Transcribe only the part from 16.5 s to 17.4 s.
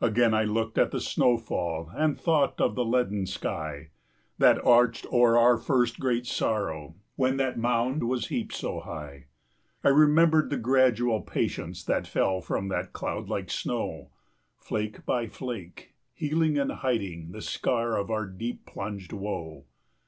and hiding The